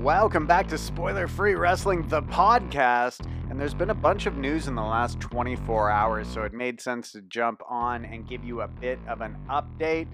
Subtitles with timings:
[0.00, 3.26] Welcome back to Spoiler Free Wrestling, the podcast.
[3.50, 6.80] And there's been a bunch of news in the last 24 hours, so it made
[6.80, 10.08] sense to jump on and give you a bit of an update.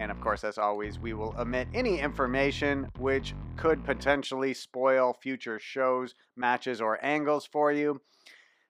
[0.00, 5.58] And of course, as always, we will omit any information which could potentially spoil future
[5.58, 8.00] shows, matches, or angles for you.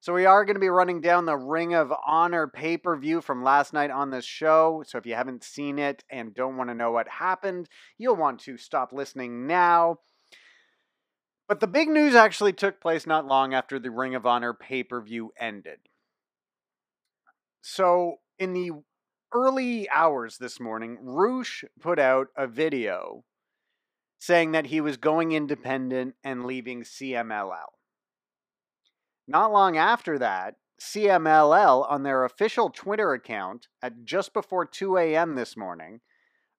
[0.01, 3.21] So, we are going to be running down the Ring of Honor pay per view
[3.21, 4.83] from last night on this show.
[4.85, 8.41] So, if you haven't seen it and don't want to know what happened, you'll want
[8.41, 9.99] to stop listening now.
[11.49, 14.83] But the big news actually took place not long after the Ring of Honor pay
[14.83, 15.79] per view ended.
[17.63, 18.71] So, in the
[19.33, 23.25] early hours this morning, Rush put out a video
[24.19, 27.73] saying that he was going independent and leaving CMLL.
[29.27, 35.35] Not long after that, CMLL on their official Twitter account at just before 2 a.m.
[35.35, 36.01] this morning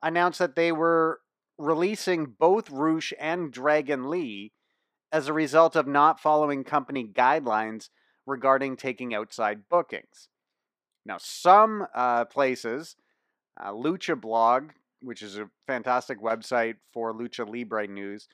[0.02, 1.20] announced that they were
[1.58, 4.54] releasing both Rush and Dragon Lee
[5.12, 7.90] as a result of not following company guidelines
[8.26, 10.30] regarding taking outside bookings.
[11.06, 12.96] Now, some uh, places,
[13.60, 14.72] uh, Lucha Blog,
[15.02, 18.28] which is a fantastic website for Lucha Libre news,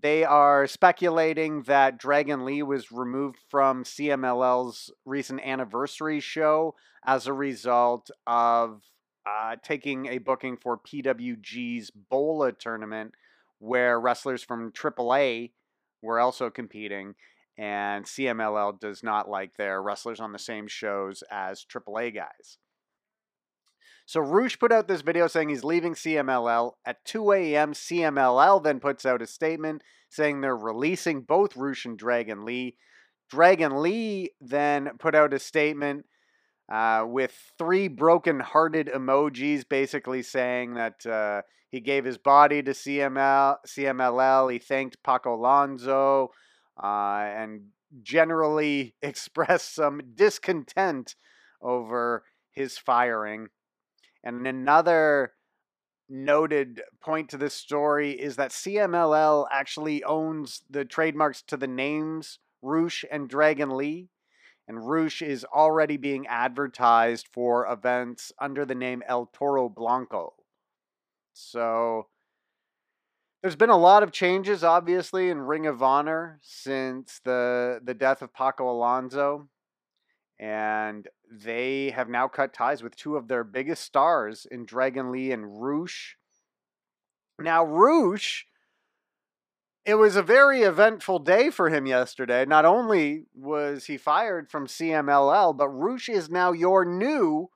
[0.00, 6.74] they are speculating that Dragon Lee was removed from CMLL's recent anniversary show
[7.04, 8.82] as a result of
[9.26, 13.12] uh, taking a booking for PWG's Bola tournament,
[13.58, 15.50] where wrestlers from AAA
[16.02, 17.14] were also competing,
[17.56, 22.58] and CMLL does not like their wrestlers on the same shows as AAA guys.
[24.06, 26.72] So Rush put out this video saying he's leaving CMLL.
[26.86, 31.98] At 2 a.m., CMLL then puts out a statement saying they're releasing both Rush and
[31.98, 32.76] Dragon Lee.
[33.28, 36.06] Dragon Lee then put out a statement
[36.68, 42.72] uh, with three broken hearted emojis, basically saying that uh, he gave his body to
[42.72, 44.52] CML, CMLL.
[44.52, 46.30] He thanked Paco Alonso
[46.82, 47.68] uh, and
[48.02, 51.14] generally expressed some discontent
[51.62, 53.48] over his firing.
[54.22, 55.32] And another
[56.08, 62.38] noted point to this story is that CMLL actually owns the trademarks to the names
[62.62, 64.08] Rush and Dragon Lee.
[64.68, 70.34] And Rush is already being advertised for events under the name El Toro Blanco.
[71.32, 72.08] So
[73.42, 78.20] there's been a lot of changes, obviously, in Ring of Honor since the the death
[78.20, 79.48] of Paco Alonso,
[80.38, 85.32] and they have now cut ties with two of their biggest stars in Dragon Lee
[85.32, 86.16] and Rush.
[87.38, 88.46] Now, Rush,
[89.84, 92.44] it was a very eventful day for him yesterday.
[92.44, 97.48] Not only was he fired from CMLL, but Rush is now your new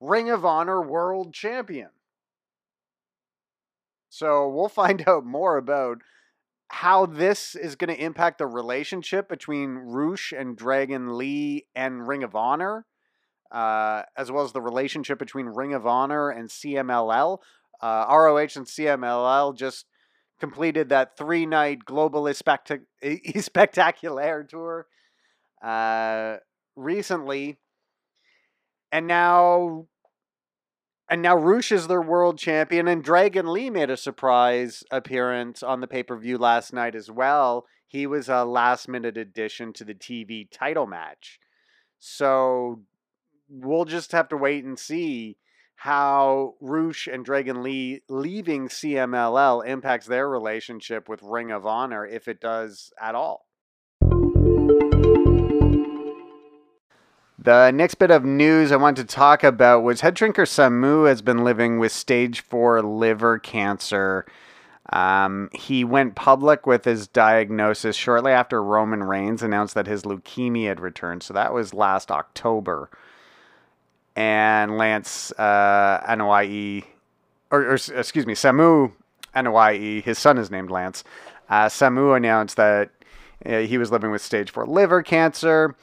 [0.00, 1.90] Ring of Honor World Champion.
[4.08, 5.98] So we'll find out more about
[6.68, 12.24] how this is going to impact the relationship between Rush and Dragon Lee and Ring
[12.24, 12.86] of Honor,
[13.52, 17.38] uh, as well as the relationship between Ring of Honor and CMLL.
[17.80, 19.86] Uh, ROH and CMLL just
[20.40, 24.86] completed that three night Globalist spectac- Spectacular tour
[25.62, 26.36] uh,
[26.76, 27.58] recently.
[28.92, 29.86] And now
[31.08, 35.80] and now Rush is their world champion, and Dragon Lee made a surprise appearance on
[35.80, 37.66] the pay per view last night as well.
[37.86, 41.38] He was a last minute addition to the TV title match.
[42.00, 42.82] So
[43.48, 45.36] we'll just have to wait and see
[45.76, 52.28] how Rush and Dragon Lee leaving CMLL impacts their relationship with Ring of Honor, if
[52.28, 53.46] it does at all.
[57.38, 61.44] The next bit of news I wanted to talk about was Headshrinker Samu has been
[61.44, 64.26] living with stage four liver cancer.
[64.92, 70.68] Um, he went public with his diagnosis shortly after Roman Reigns announced that his leukemia
[70.68, 71.22] had returned.
[71.22, 72.90] So that was last October.
[74.16, 76.16] And Lance uh,
[77.50, 78.92] or, or, excuse me, Samu
[79.34, 81.04] Anoa'i, his son is named Lance.
[81.48, 82.90] Uh, Samu announced that
[83.44, 85.76] uh, he was living with stage four liver cancer.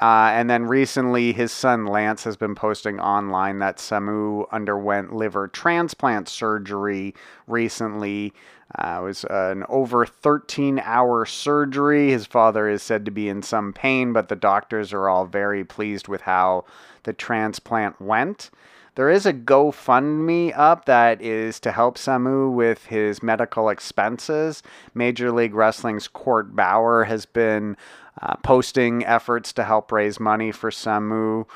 [0.00, 5.46] Uh, and then recently, his son Lance has been posting online that Samu underwent liver
[5.46, 7.14] transplant surgery
[7.46, 8.32] recently.
[8.76, 12.10] Uh, it was an over 13 hour surgery.
[12.10, 15.64] His father is said to be in some pain, but the doctors are all very
[15.64, 16.64] pleased with how
[17.04, 18.50] the transplant went.
[18.96, 24.62] There is a GoFundMe up that is to help Samu with his medical expenses.
[24.94, 27.76] Major League Wrestling's Court Bauer has been
[28.22, 31.46] uh, posting efforts to help raise money for Samu.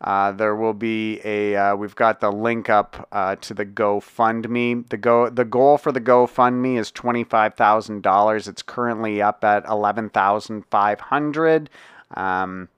[0.00, 1.56] Uh, there will be a.
[1.56, 4.88] Uh, we've got the link up uh, to the GoFundMe.
[4.88, 5.28] The go.
[5.28, 8.46] The goal for the GoFundMe is twenty five thousand dollars.
[8.46, 11.68] It's currently up at eleven thousand five hundred.
[12.14, 12.68] Um,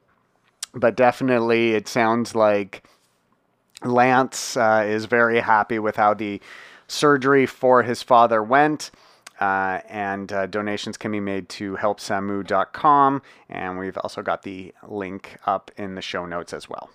[0.75, 2.84] but definitely, it sounds like
[3.82, 6.40] Lance uh, is very happy with how the
[6.87, 8.90] surgery for his father went.
[9.40, 13.22] Uh, and uh, donations can be made to helpsamu.com.
[13.49, 16.90] And we've also got the link up in the show notes as well.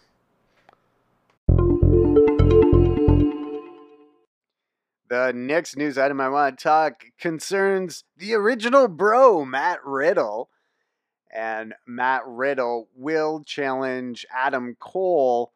[5.07, 10.49] The next news item I want to talk concerns the original bro, Matt Riddle.
[11.35, 15.51] And Matt Riddle will challenge Adam Cole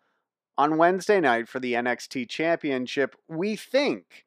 [0.58, 4.26] on Wednesday night for the NXT Championship, we think.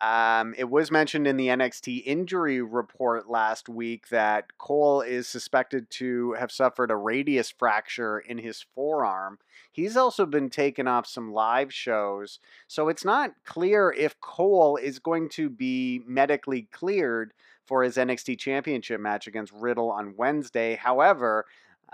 [0.00, 5.90] Um, it was mentioned in the NXT injury report last week that Cole is suspected
[5.90, 9.40] to have suffered a radius fracture in his forearm.
[9.72, 12.38] He's also been taken off some live shows,
[12.68, 17.32] so it's not clear if Cole is going to be medically cleared
[17.68, 20.74] for his NXT championship match against Riddle on Wednesday.
[20.74, 21.44] However,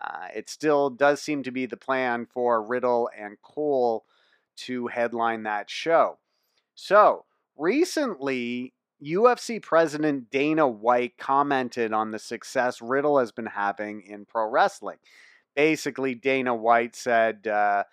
[0.01, 4.05] uh, it still does seem to be the plan for Riddle and Cole
[4.57, 6.19] to headline that show.
[6.75, 7.25] So,
[7.57, 8.73] recently,
[9.03, 14.99] UFC president Dana White commented on the success Riddle has been having in pro wrestling.
[15.55, 17.85] Basically, Dana White said, uh,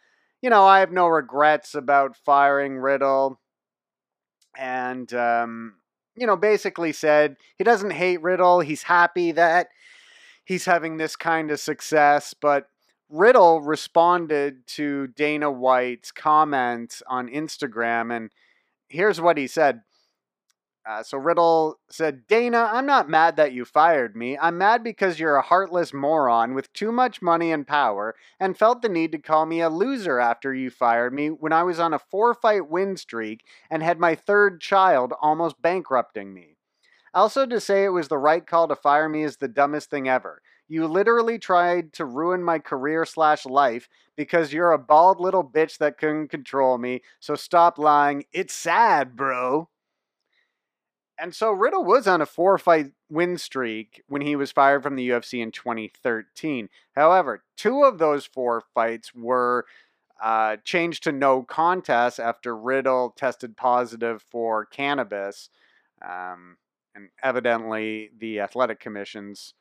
[0.42, 3.40] You know, I have no regrets about firing Riddle.
[4.58, 5.76] And, um,
[6.16, 8.60] you know, basically said he doesn't hate Riddle.
[8.60, 9.68] He's happy that
[10.46, 12.34] he's having this kind of success.
[12.34, 12.68] But
[13.10, 18.32] Riddle responded to Dana White's comments on Instagram, and
[18.90, 19.82] here's what he said.
[20.84, 24.38] Uh, so Riddle said, Dana, I'm not mad that you fired me.
[24.38, 28.82] I'm mad because you're a heartless moron with too much money and power and felt
[28.82, 31.94] the need to call me a loser after you fired me when I was on
[31.94, 36.58] a four fight win streak and had my third child almost bankrupting me.
[37.14, 40.10] Also, to say it was the right call to fire me is the dumbest thing
[40.10, 40.42] ever.
[40.68, 45.80] You literally tried to ruin my career slash life because you're a bald little bitch
[45.80, 47.02] that couldn't control me.
[47.20, 48.26] So stop lying.
[48.34, 49.71] It's sad, bro.
[51.22, 54.96] And so Riddle was on a four fight win streak when he was fired from
[54.96, 56.68] the UFC in 2013.
[56.96, 59.68] However, two of those four fights were
[60.20, 65.52] uh, changed to no contest after Riddle tested positive for cannabis.
[66.02, 66.58] Um,
[66.96, 69.54] and evidently, the athletic commissions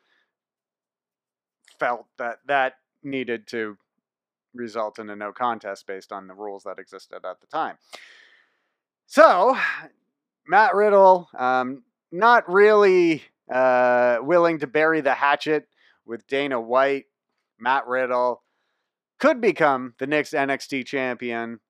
[1.79, 3.77] felt that that needed to
[4.55, 7.77] result in a no contest based on the rules that existed at the time.
[9.07, 9.59] So,
[10.51, 15.69] Matt Riddle, um, not really uh, willing to bury the hatchet
[16.05, 17.05] with Dana White.
[17.61, 18.43] Matt Riddle
[19.21, 21.61] could become the next NXT champion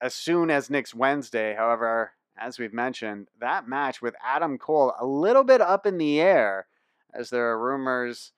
[0.00, 1.56] as soon as next Wednesday.
[1.56, 6.20] However, as we've mentioned, that match with Adam Cole a little bit up in the
[6.20, 6.68] air
[7.12, 8.30] as there are rumors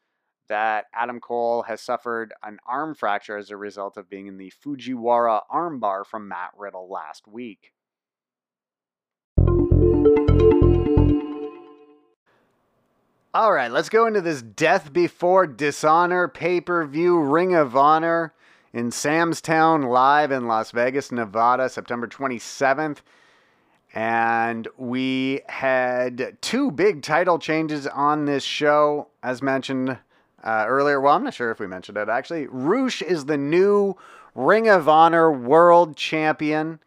[0.48, 4.50] that Adam Cole has suffered an arm fracture as a result of being in the
[4.64, 7.73] Fujiwara armbar from Matt Riddle last week.
[13.34, 18.32] All right, let's go into this Death Before Dishonor pay per view Ring of Honor
[18.72, 22.98] in Sam's Town live in Las Vegas, Nevada, September 27th.
[23.92, 29.98] And we had two big title changes on this show, as mentioned
[30.44, 31.00] uh, earlier.
[31.00, 32.46] Well, I'm not sure if we mentioned it actually.
[32.46, 33.96] Rush is the new
[34.36, 36.78] Ring of Honor World Champion.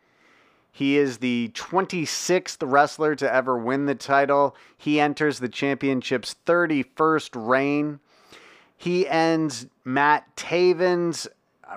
[0.78, 4.56] He is the 26th wrestler to ever win the title.
[4.78, 8.00] He enters the championship's 31st reign.
[8.78, 11.28] He ends Matt Taven's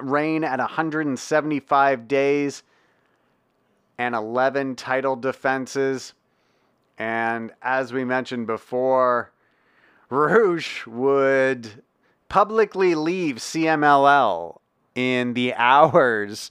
[0.03, 2.63] reign at 175 days
[3.97, 6.13] and 11 title defenses.
[6.99, 9.33] And as we mentioned before,
[10.11, 11.83] Rush would
[12.29, 14.59] publicly leave CMLL
[14.95, 16.51] in the hours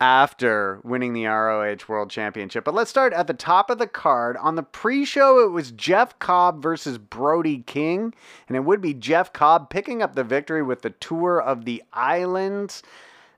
[0.00, 2.64] after winning the ROH World Championship.
[2.64, 4.36] But let's start at the top of the card.
[4.38, 8.14] On the pre show, it was Jeff Cobb versus Brody King,
[8.48, 11.82] and it would be Jeff Cobb picking up the victory with the Tour of the
[11.92, 12.82] Islands.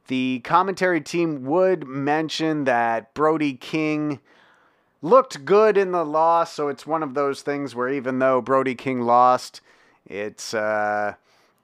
[0.06, 4.20] The commentary team would mention that Brody King
[5.00, 8.76] looked good in the loss, so it's one of those things where even though Brody
[8.76, 9.60] King lost,
[10.06, 11.14] it's uh,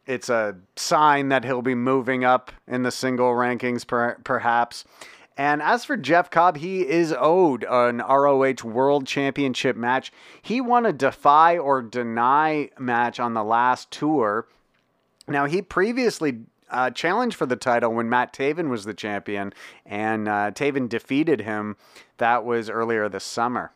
[0.09, 4.85] it's a sign that he'll be moving up in the single rankings, per- perhaps.
[5.37, 10.11] And as for Jeff Cobb, he is owed an ROH World Championship match.
[10.41, 14.49] He won a defy or deny match on the last tour.
[15.29, 19.53] Now, he previously uh, challenge for the title when Matt Taven was the champion,
[19.85, 21.77] and uh, Taven defeated him.
[22.17, 23.73] That was earlier this summer.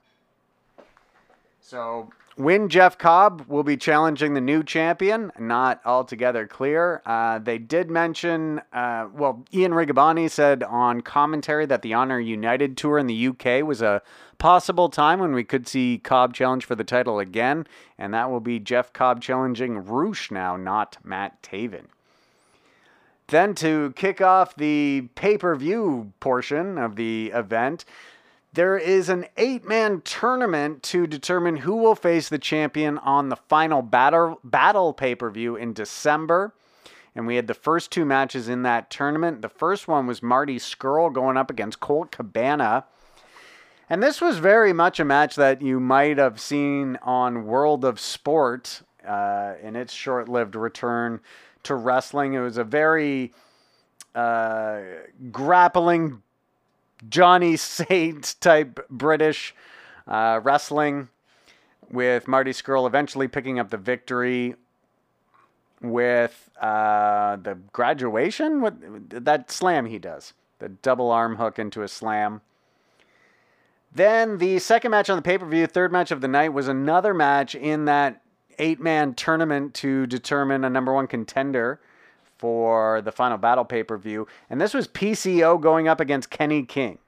[1.60, 7.02] So when Jeff Cobb will be challenging the new champion, not altogether clear.
[7.04, 12.76] Uh, they did mention, uh, well, Ian Riccaboni said on commentary that the Honor United
[12.76, 14.02] tour in the UK was a
[14.38, 17.66] possible time when we could see Cobb challenge for the title again,
[17.98, 21.86] and that will be Jeff Cobb challenging Rush now, not Matt Taven.
[23.28, 27.84] Then to kick off the pay per view portion of the event,
[28.52, 33.36] there is an eight man tournament to determine who will face the champion on the
[33.36, 36.54] final battle, battle pay per view in December.
[37.14, 39.42] And we had the first two matches in that tournament.
[39.42, 42.84] The first one was Marty Scurll going up against Colt Cabana.
[43.90, 48.00] And this was very much a match that you might have seen on World of
[48.00, 51.20] Sport uh, in its short lived return
[51.64, 52.32] to wrestling.
[52.32, 53.32] It was a very
[54.14, 54.80] uh,
[55.30, 56.22] grappling
[57.08, 59.54] Johnny Saint type British
[60.06, 61.08] uh, wrestling,
[61.90, 64.56] with Marty Scurll eventually picking up the victory
[65.80, 68.60] with uh, the graduation.
[68.60, 68.76] What
[69.24, 72.40] that slam he does, the double arm hook into a slam.
[73.94, 76.66] Then the second match on the pay per view, third match of the night, was
[76.66, 78.22] another match in that
[78.58, 81.80] eight man tournament to determine a number one contender
[82.42, 84.26] for the final battle pay per view.
[84.50, 86.98] And this was PCO going up against Kenny King.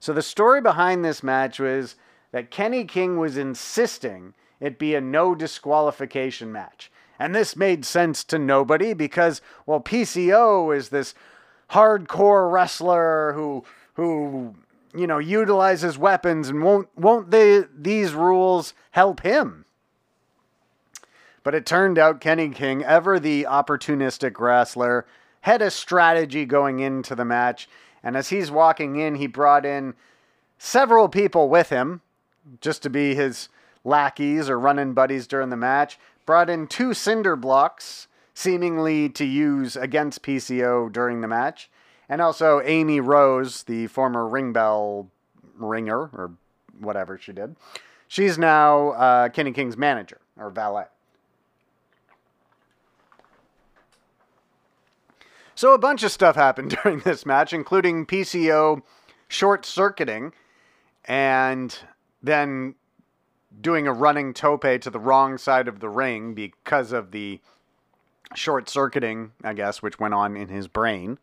[0.00, 1.94] So the story behind this match was
[2.32, 6.90] that Kenny King was insisting it be a no disqualification match.
[7.16, 11.14] And this made sense to nobody because, well, PCO is this
[11.70, 13.62] hardcore wrestler who
[13.94, 14.56] who
[14.96, 19.64] you know utilizes weapons and won't won't they these rules help him
[21.44, 25.06] but it turned out Kenny King, ever the opportunistic wrestler,
[25.42, 27.68] had a strategy going into the match.
[28.02, 29.94] And as he's walking in, he brought in
[30.58, 32.00] several people with him
[32.60, 33.50] just to be his
[33.84, 35.98] lackeys or running buddies during the match.
[36.24, 41.70] Brought in two cinder blocks, seemingly to use against PCO during the match.
[42.08, 45.10] And also Amy Rose, the former ring bell
[45.56, 46.32] ringer or
[46.78, 47.56] whatever she did.
[48.08, 50.84] She's now uh, Kenny King's manager or valet.
[55.54, 58.82] So a bunch of stuff happened during this match, including PCO
[59.28, 60.32] short circuiting
[61.04, 61.76] and
[62.22, 62.74] then
[63.60, 67.40] doing a running tope to the wrong side of the ring because of the
[68.34, 71.18] short circuiting, I guess, which went on in his brain.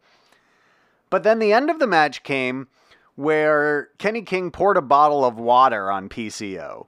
[1.09, 2.67] But then the end of the match came
[3.15, 6.87] where Kenny King poured a bottle of water on PCO.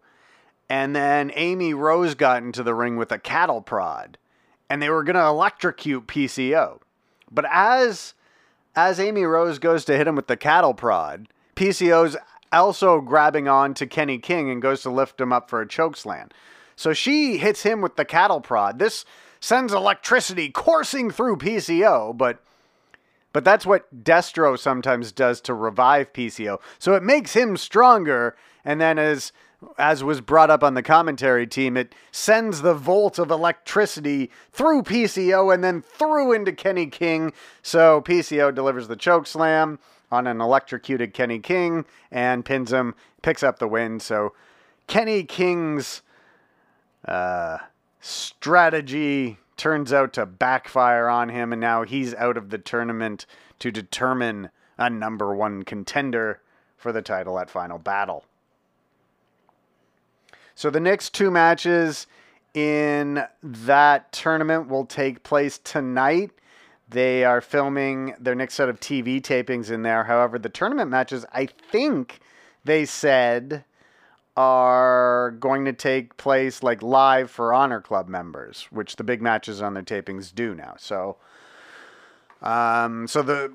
[0.69, 4.17] And then Amy Rose got into the ring with a cattle prod.
[4.69, 6.79] And they were going to electrocute PCO.
[7.33, 8.13] But as
[8.75, 12.17] as Amy Rose goes to hit him with the cattle prod, PCO's
[12.51, 15.97] also grabbing on to Kenny King and goes to lift him up for a choke
[15.97, 16.29] slam.
[16.75, 18.79] So she hits him with the cattle prod.
[18.79, 19.05] This
[19.39, 22.39] sends electricity coursing through PCO, but
[23.31, 26.59] but that's what Destro sometimes does to revive PCO.
[26.77, 29.33] So it makes him stronger and then as
[29.77, 34.83] as was brought up on the commentary team, it sends the volt of electricity through
[34.83, 37.33] PCO and then through into Kenny King.
[37.61, 39.79] So PCO delivers the choke slam
[40.11, 43.99] on an electrocuted Kenny King and pins him, picks up the win.
[43.99, 44.33] So
[44.87, 46.01] Kenny King's
[47.05, 47.57] uh,
[47.99, 53.25] strategy turns out to backfire on him, and now he's out of the tournament
[53.59, 56.41] to determine a number one contender
[56.77, 58.25] for the title at Final Battle.
[60.55, 62.07] So the next two matches
[62.53, 66.31] in that tournament will take place tonight.
[66.89, 70.03] They are filming their next set of TV tapings in there.
[70.03, 72.19] However, the tournament matches, I think
[72.63, 73.65] they said,
[74.35, 79.61] are going to take place like live for Honor Club members, which the big matches
[79.61, 80.75] on their tapings do now.
[80.77, 81.17] So,
[82.41, 83.53] um, so the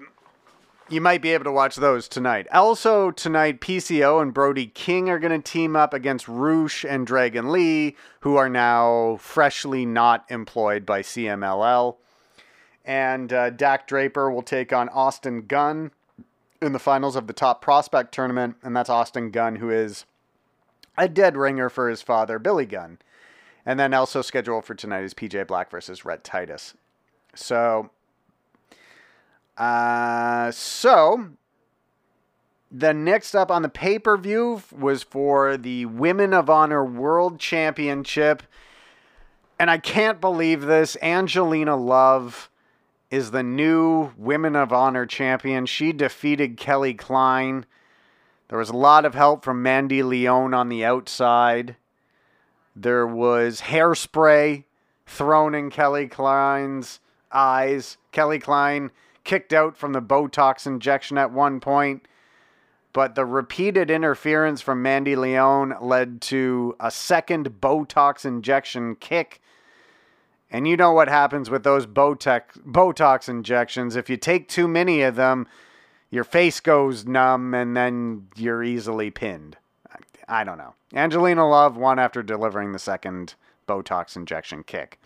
[0.89, 2.47] you might be able to watch those tonight.
[2.53, 7.53] Also, tonight, PCO and Brody King are going to team up against Rush and Dragon
[7.53, 11.97] Lee, who are now freshly not employed by CMLL.
[12.85, 15.91] And uh, Dak Draper will take on Austin Gunn
[16.63, 18.57] in the finals of the Top Prospect tournament.
[18.63, 20.07] And that's Austin Gunn, who is
[20.97, 22.99] a dead ringer for his father, Billy Gunn.
[23.67, 26.75] And then also scheduled for tonight is PJ Black versus Rhett Titus.
[27.35, 27.91] So
[29.59, 31.31] uh, so
[32.71, 37.41] the next up on the pay per view was for the Women of Honor World
[37.41, 38.43] Championship.
[39.59, 40.97] And I can't believe this.
[41.03, 42.49] Angelina Love
[43.11, 45.67] is the new Women of Honor champion.
[45.67, 47.67] She defeated Kelly Klein.
[48.49, 51.77] There was a lot of help from Mandy Leon on the outside.
[52.77, 54.65] There was hairspray
[55.07, 57.01] thrown in Kelly Klein's
[57.33, 57.97] eyes.
[58.13, 58.91] Kelly Klein
[59.29, 62.09] kicked out from the Botox injection at one point,
[62.95, 69.43] but the repeated interference from Mandy Leon led to a second Botox injection kick.
[70.51, 73.97] And you know what happens with those Botox, Botox injections.
[73.97, 75.47] If you take too many of them,
[76.09, 79.59] your face goes numb and then you're easily pinned.
[80.27, 80.73] I don't know.
[80.95, 83.35] Angelina Love won after delivering the second
[83.69, 84.99] Botox injection kick.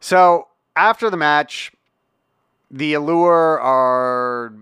[0.00, 1.72] So after the match,
[2.70, 4.52] the Allure are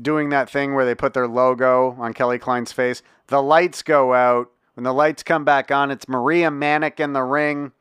[0.00, 3.02] doing that thing where they put their logo on Kelly Klein's face.
[3.26, 4.50] The lights go out.
[4.74, 7.72] When the lights come back on, it's Maria Manic in the ring.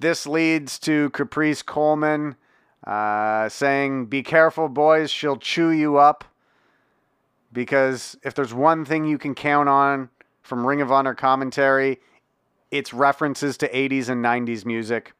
[0.00, 2.36] This leads to Caprice Coleman
[2.84, 6.24] uh, saying, Be careful, boys, she'll chew you up.
[7.52, 10.10] Because if there's one thing you can count on
[10.42, 12.00] from Ring of Honor commentary,
[12.70, 15.12] it's references to 80s and 90s music.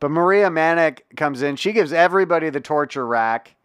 [0.00, 1.56] But Maria Manic comes in.
[1.56, 3.56] She gives everybody the torture rack.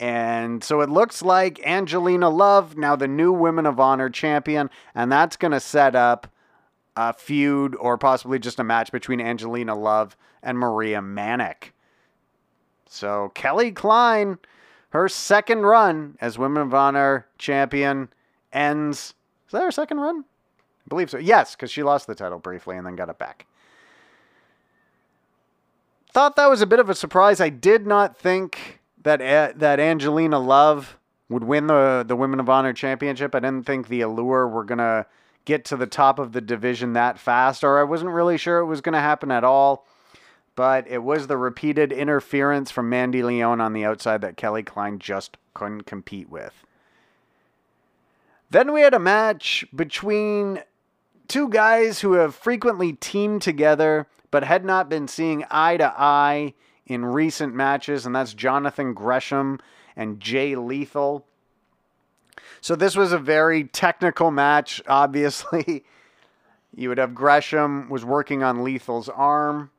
[0.00, 5.10] And so it looks like Angelina Love, now the new Women of Honor champion, and
[5.10, 6.26] that's going to set up
[6.96, 11.72] a feud or possibly just a match between Angelina Love and Maria Manic.
[12.88, 14.38] So Kelly Klein,
[14.90, 18.08] her second run as Women of Honor champion
[18.52, 19.14] ends.
[19.46, 20.24] Is that her second run?
[20.24, 21.18] I believe so.
[21.18, 23.46] Yes, because she lost the title briefly and then got it back.
[26.14, 27.40] Thought that was a bit of a surprise.
[27.40, 30.96] I did not think that that Angelina Love
[31.28, 33.34] would win the the Women of Honor championship.
[33.34, 35.06] I didn't think the Allure were gonna
[35.44, 38.66] get to the top of the division that fast, or I wasn't really sure it
[38.66, 39.88] was gonna happen at all.
[40.54, 45.00] But it was the repeated interference from Mandy Leon on the outside that Kelly Klein
[45.00, 46.64] just couldn't compete with.
[48.50, 50.62] Then we had a match between
[51.26, 56.52] two guys who have frequently teamed together but had not been seeing eye to eye
[56.86, 59.60] in recent matches, and that's Jonathan Gresham
[59.94, 61.24] and Jay Lethal.
[62.60, 65.84] So this was a very technical match, obviously.
[66.74, 69.70] You would have Gresham was working on Lethal's arm,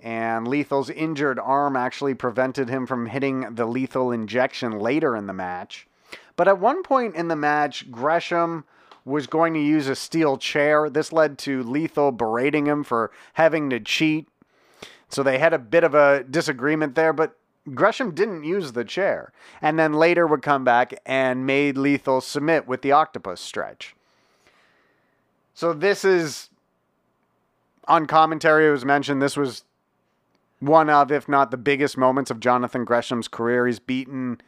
[0.00, 5.32] and Lethal's injured arm actually prevented him from hitting the lethal injection later in the
[5.32, 5.88] match.
[6.36, 8.64] But at one point in the match, Gresham
[9.04, 10.88] was going to use a steel chair.
[10.88, 14.28] This led to Lethal berating him for having to cheat.
[15.08, 17.36] So they had a bit of a disagreement there, but
[17.74, 19.32] Gresham didn't use the chair.
[19.60, 23.94] And then later would come back and made Lethal submit with the octopus stretch.
[25.54, 26.48] So this is
[27.86, 29.64] on commentary, it was mentioned this was
[30.60, 33.66] one of, if not the biggest moments of Jonathan Gresham's career.
[33.66, 34.40] He's beaten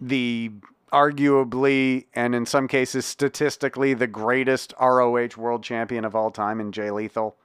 [0.00, 0.52] the
[0.92, 6.72] arguably and in some cases statistically the greatest ROH world champion of all time in
[6.72, 7.36] Jay Lethal.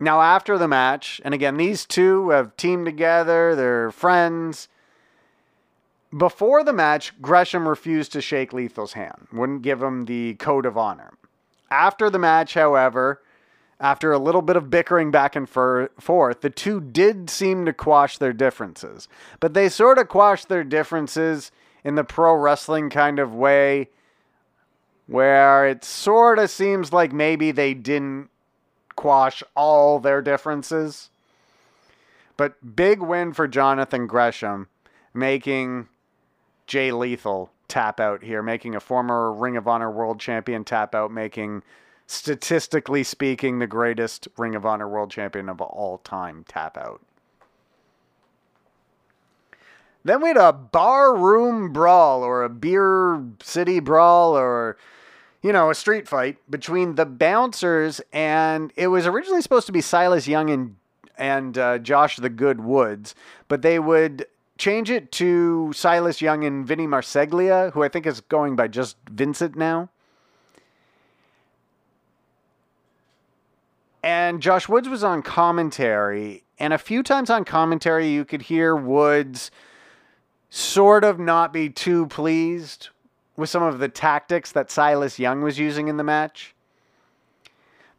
[0.00, 4.68] Now, after the match, and again, these two have teamed together, they're friends.
[6.16, 10.78] Before the match, Gresham refused to shake Lethal's hand, wouldn't give him the code of
[10.78, 11.14] honor.
[11.70, 13.20] After the match, however,
[13.80, 18.18] after a little bit of bickering back and forth, the two did seem to quash
[18.18, 19.06] their differences.
[19.38, 21.52] But they sort of quashed their differences
[21.84, 23.88] in the pro wrestling kind of way,
[25.06, 28.30] where it sort of seems like maybe they didn't
[28.96, 31.10] quash all their differences.
[32.36, 34.66] But big win for Jonathan Gresham,
[35.14, 35.88] making
[36.66, 41.12] Jay Lethal tap out here, making a former Ring of Honor world champion tap out,
[41.12, 41.62] making
[42.08, 47.02] statistically speaking, the greatest Ring of Honor World Champion of all time tap out.
[50.04, 54.78] Then we had a bar room brawl or a beer city brawl or,
[55.42, 59.82] you know, a street fight between the bouncers and it was originally supposed to be
[59.82, 60.76] Silas Young and
[61.18, 63.14] and uh, Josh the Good Woods,
[63.48, 64.24] but they would
[64.56, 68.96] change it to Silas Young and Vinny Marseglia, who I think is going by just
[69.10, 69.90] Vincent now.
[74.08, 78.74] And Josh Woods was on commentary, and a few times on commentary, you could hear
[78.74, 79.50] Woods
[80.48, 82.88] sort of not be too pleased
[83.36, 86.54] with some of the tactics that Silas Young was using in the match.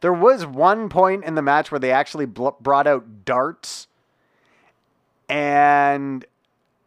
[0.00, 3.86] There was one point in the match where they actually bl- brought out darts,
[5.28, 6.24] and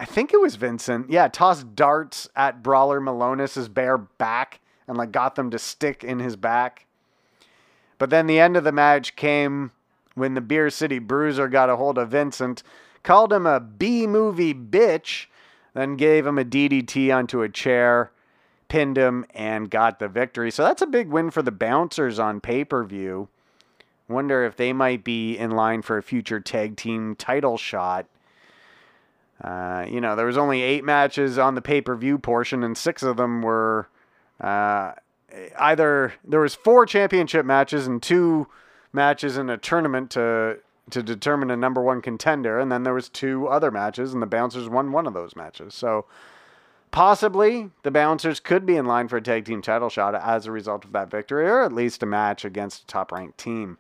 [0.02, 1.10] I think it was Vincent.
[1.10, 6.20] Yeah, tossed darts at Brawler Milonas's bare back and like got them to stick in
[6.20, 6.88] his back.
[8.04, 9.72] But then the end of the match came
[10.14, 12.62] when the Beer City Bruiser got a hold of Vincent,
[13.02, 15.28] called him a B movie bitch,
[15.74, 18.12] then gave him a DDT onto a chair,
[18.68, 20.52] pinned him, and got the victory.
[20.52, 23.30] So that's a big win for the Bouncers on pay per view.
[24.10, 28.08] Wonder if they might be in line for a future tag team title shot.
[29.42, 32.78] Uh, you know, there was only eight matches on the pay per view portion, and
[32.78, 33.88] six of them were
[34.42, 34.92] uh,
[35.60, 38.48] either there was four championship matches and two
[38.92, 43.08] matches in a tournament to to determine a number one contender, and then there was
[43.08, 45.74] two other matches, and the Bouncers won one of those matches.
[45.74, 46.06] So
[46.92, 50.52] possibly the Bouncers could be in line for a tag team title shot as a
[50.52, 53.78] result of that victory, or at least a match against a top ranked team.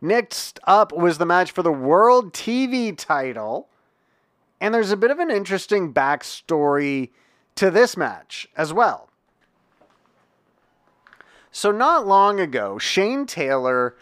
[0.00, 3.68] Next up was the match for the World TV title.
[4.60, 7.10] And there's a bit of an interesting backstory
[7.56, 9.08] to this match as well.
[11.56, 13.94] So, not long ago, Shane Taylor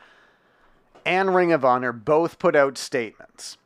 [1.05, 3.59] and Ring of Honor both put out statements.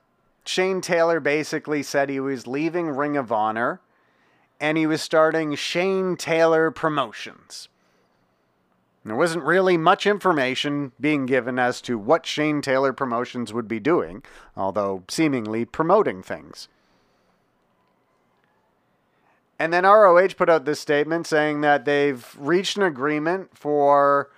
[0.45, 3.81] Shane Taylor basically said he was leaving Ring of Honor
[4.59, 7.69] and he was starting Shane Taylor Promotions.
[9.05, 13.79] There wasn't really much information being given as to what Shane Taylor Promotions would be
[13.79, 14.25] doing,
[14.57, 16.67] although seemingly promoting things.
[19.59, 24.31] And then ROH put out this statement saying that they've reached an agreement for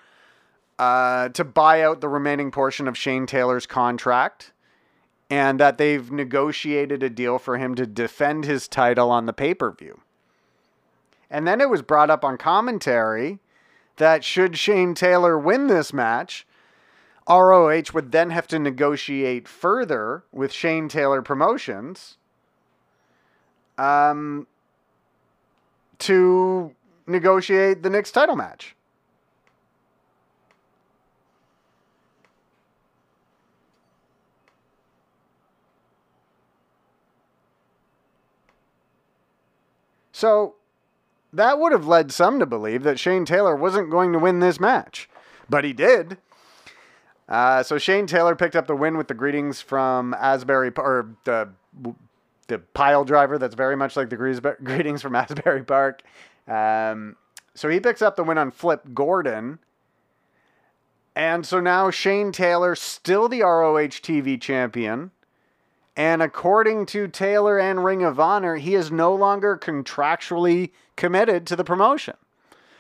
[0.79, 4.53] uh, to buy out the remaining portion of Shane Taylor's contract,
[5.29, 9.55] and that they've negotiated a deal for him to defend his title on the pay
[9.55, 10.01] per view.
[11.31, 13.41] And then it was brought up on commentary
[13.97, 16.47] that should Shane Taylor win this match,
[17.29, 22.17] ROH would then have to negotiate further with Shane Taylor Promotions.
[23.77, 24.47] Um,
[26.09, 26.75] to
[27.07, 28.75] negotiate the next title match.
[40.13, 40.55] So
[41.35, 44.59] that would have led some to believe that Shane Taylor wasn't going to win this
[44.59, 45.11] match,
[45.51, 46.17] but he did.
[47.29, 51.51] Uh, so Shane Taylor picked up the win with the greetings from Asbury or the
[52.49, 54.17] the pile driver that's very much like the
[54.65, 56.03] greetings from Asbury Park.
[56.47, 57.17] Um,
[57.55, 59.59] so he picks up the win on Flip Gordon.
[61.15, 65.11] And so now Shane Taylor, still the ROH TV champion.
[65.97, 71.57] And according to Taylor and Ring of Honor, he is no longer contractually committed to
[71.57, 72.15] the promotion.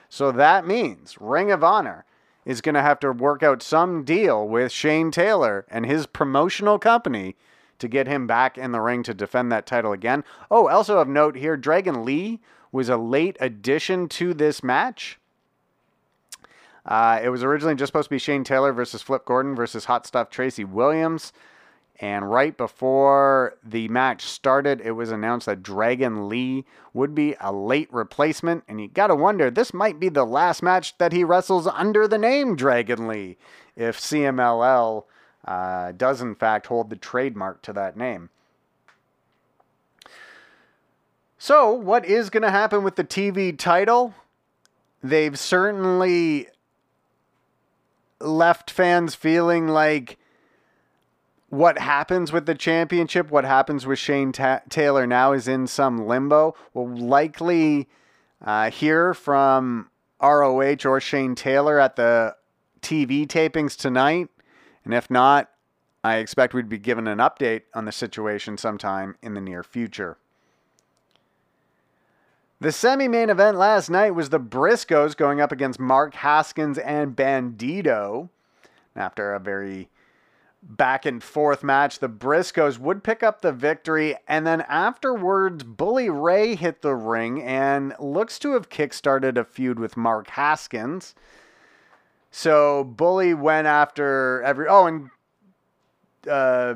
[0.09, 2.05] So that means Ring of Honor
[2.45, 6.79] is going to have to work out some deal with Shane Taylor and his promotional
[6.79, 7.35] company
[7.79, 10.25] to get him back in the ring to defend that title again.
[10.51, 12.41] Oh, also of note here, Dragon Lee
[12.73, 15.19] was a late addition to this match.
[16.85, 20.07] Uh, it was originally just supposed to be Shane Taylor versus Flip Gordon versus Hot
[20.07, 21.33] Stuff Tracy Williams.
[22.01, 26.65] And right before the match started, it was announced that Dragon Lee
[26.95, 28.65] would be a late replacement.
[28.69, 32.19] And you gotta wonder, this might be the last match that he wrestles under the
[32.19, 33.37] name Dragon Lee
[33.75, 35.05] if CMLL
[35.45, 38.31] uh, does in fact hold the trademark to that name.
[41.39, 44.15] So, what is going to happen with the TV title?
[45.03, 46.49] They've certainly
[48.21, 50.19] left fans feeling like
[51.51, 56.07] what happens with the championship, what happens with Shane Ta- Taylor now is in some
[56.07, 56.55] limbo.
[56.75, 57.89] We'll likely
[58.45, 62.37] uh, hear from ROH or Shane Taylor at the
[62.83, 64.29] TV tapings tonight.
[64.89, 65.51] And if not,
[66.03, 70.17] I expect we'd be given an update on the situation sometime in the near future.
[72.59, 77.15] The semi main event last night was the Briscoes going up against Mark Haskins and
[77.15, 78.31] Bandito.
[78.97, 79.91] After a very
[80.63, 86.09] back and forth match, the Briscoes would pick up the victory, and then afterwards, Bully
[86.09, 91.15] Ray hit the ring and looks to have kickstarted a feud with Mark Haskins.
[92.31, 94.67] So Bully went after every.
[94.69, 95.11] Oh, and
[96.29, 96.75] uh,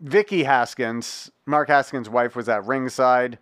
[0.00, 3.38] Vicky Haskins, Mark Haskins' wife, was at ringside.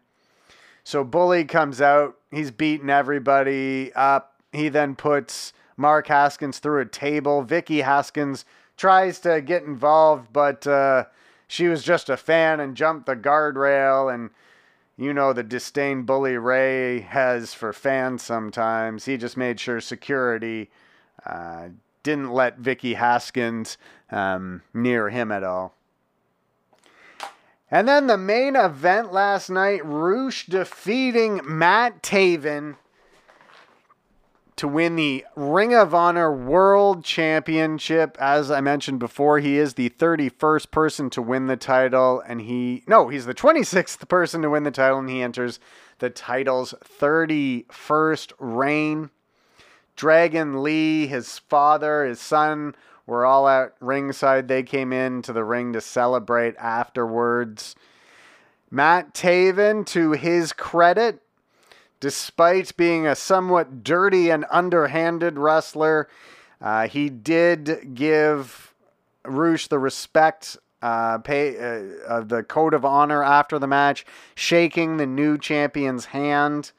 [0.84, 2.16] So Bully comes out.
[2.30, 4.34] He's beating everybody up.
[4.52, 7.42] He then puts Mark Haskins through a table.
[7.42, 8.44] Vicky Haskins
[8.76, 11.04] tries to get involved, but uh,
[11.46, 14.30] she was just a fan and jumped the guardrail and
[15.00, 19.06] you know the disdain Bully Ray has for fans sometimes.
[19.06, 20.68] He just made sure security
[21.24, 21.68] uh,
[22.02, 23.78] didn't let Vicky Haskins
[24.10, 25.74] um, near him at all.
[27.70, 32.76] And then the main event last night Rush defeating Matt Taven
[34.60, 38.14] to win the Ring of Honor World Championship.
[38.20, 42.84] As I mentioned before, he is the 31st person to win the title, and he,
[42.86, 45.60] no, he's the 26th person to win the title, and he enters
[45.98, 49.08] the title's 31st reign.
[49.96, 52.74] Dragon Lee, his father, his son
[53.06, 54.48] were all at ringside.
[54.48, 57.74] They came in to the ring to celebrate afterwards.
[58.70, 61.22] Matt Taven, to his credit,
[62.00, 66.08] despite being a somewhat dirty and underhanded wrestler,
[66.60, 68.74] uh, he did give
[69.24, 71.56] Rush the respect, uh, pay
[72.08, 76.72] uh, the code of honor after the match, shaking the new champion's hand.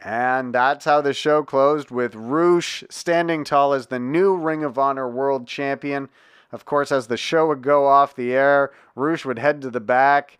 [0.00, 4.78] And that's how the show closed with Rush standing tall as the new Ring of
[4.78, 6.08] Honor World Champion.
[6.50, 9.80] Of course, as the show would go off the air, Rush would head to the
[9.80, 10.38] back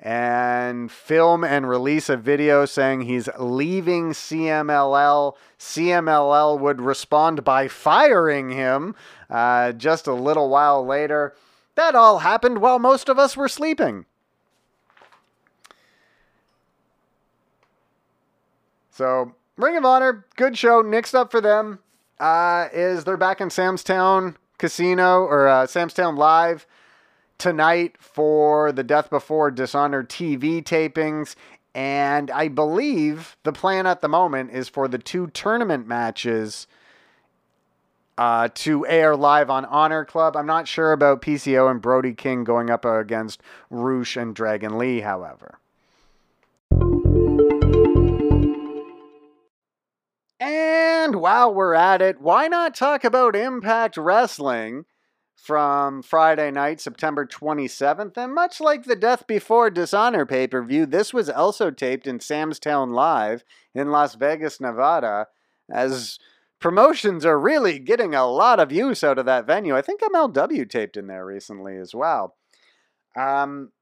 [0.00, 5.34] and film and release a video saying he's leaving CMLL.
[5.58, 8.94] CMLL would respond by firing him
[9.28, 11.36] uh, just a little while later.
[11.74, 14.06] That all happened while most of us were sleeping.
[18.90, 20.80] So, Ring of Honor, good show.
[20.80, 21.78] Next up for them
[22.18, 26.66] uh, is they're back in Sam's Town Casino or uh, Sam's Town Live
[27.40, 31.34] tonight for the Death Before Dishonor TV tapings.
[31.74, 36.66] And I believe the plan at the moment is for the two tournament matches
[38.18, 40.36] uh, to air live on Honor Club.
[40.36, 45.00] I'm not sure about PCO and Brody King going up against Rush and Dragon Lee,
[45.00, 45.58] however.
[50.38, 54.84] And while we're at it, why not talk about Impact Wrestling?
[55.42, 58.16] From Friday night, September 27th.
[58.16, 62.20] And much like the Death Before Dishonor pay per view, this was also taped in
[62.20, 63.42] Sam's Town Live
[63.74, 65.28] in Las Vegas, Nevada,
[65.72, 66.18] as
[66.60, 69.74] promotions are really getting a lot of use out of that venue.
[69.74, 72.36] I think MLW taped in there recently as well.
[73.16, 73.72] Um,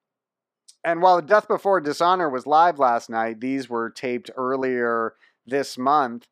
[0.84, 6.28] and while Death Before Dishonor was live last night, these were taped earlier this month.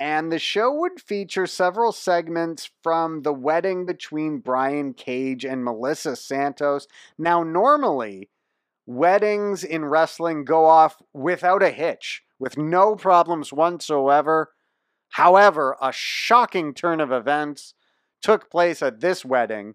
[0.00, 6.16] And the show would feature several segments from the wedding between Brian Cage and Melissa
[6.16, 6.88] Santos.
[7.18, 8.30] Now, normally,
[8.86, 14.52] weddings in wrestling go off without a hitch, with no problems whatsoever.
[15.10, 17.74] However, a shocking turn of events
[18.22, 19.74] took place at this wedding.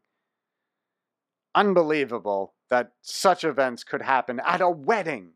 [1.54, 5.34] Unbelievable that such events could happen at a wedding.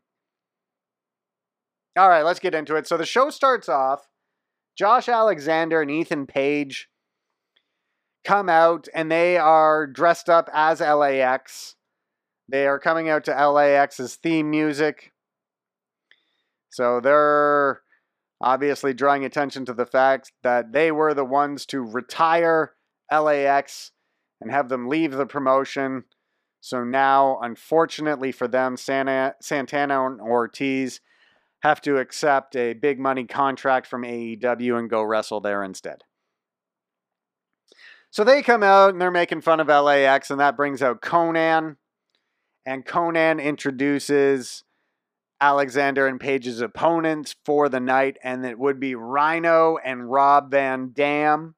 [1.96, 2.88] All right, let's get into it.
[2.88, 4.08] So the show starts off
[4.76, 6.88] Josh Alexander and Ethan Page
[8.24, 11.74] come out and they are dressed up as LAX.
[12.48, 15.12] They are coming out to LAX's theme music.
[16.70, 17.80] So they're
[18.40, 22.72] obviously drawing attention to the fact that they were the ones to retire
[23.12, 23.92] LAX
[24.40, 26.04] and have them leave the promotion.
[26.60, 31.00] So now, unfortunately for them, Santa, Santana and Ortiz
[31.62, 36.04] have to accept a big money contract from AEW and go wrestle there instead.
[38.10, 41.76] So they come out and they're making fun of LAX, and that brings out Konnan.
[42.66, 44.64] And Konnan introduces
[45.40, 50.90] Alexander and Page's opponents for the night, and it would be Rhino and Rob Van
[50.92, 51.54] Dam.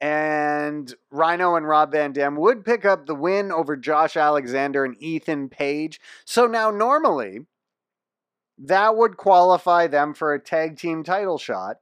[0.00, 4.96] And Rhino and Rob Van Dam would pick up the win over Josh Alexander and
[5.02, 6.00] Ethan Page.
[6.24, 7.40] So now, normally,
[8.58, 11.76] that would qualify them for a tag team title shot.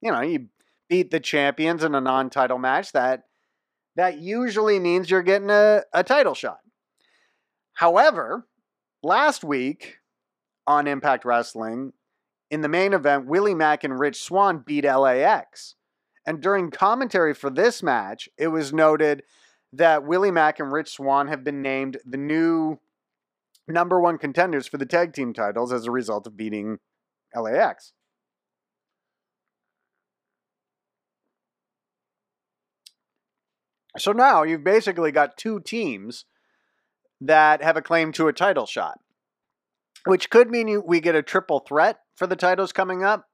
[0.00, 0.46] You know, you
[0.88, 2.92] beat the champions in a non-title match.
[2.92, 3.24] That
[3.96, 6.60] that usually means you're getting a, a title shot.
[7.74, 8.46] However,
[9.02, 9.98] last week
[10.66, 11.92] on Impact Wrestling,
[12.50, 15.74] in the main event, Willie Mack and Rich Swann beat LAX.
[16.26, 19.22] And during commentary for this match, it was noted
[19.72, 22.78] that Willie Mack and Rich Swann have been named the new
[23.68, 26.78] number one contenders for the tag team titles as a result of beating
[27.34, 27.92] LAX.
[33.96, 36.24] So now you've basically got two teams
[37.20, 39.00] that have a claim to a title shot,
[40.04, 43.26] which could mean you, we get a triple threat for the titles coming up.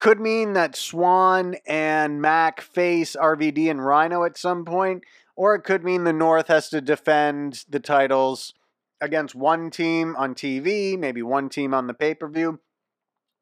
[0.00, 5.02] Could mean that Swann and Mack face RVD and Rhino at some point,
[5.36, 8.54] or it could mean the North has to defend the titles
[9.00, 12.60] against one team on TV, maybe one team on the pay per view.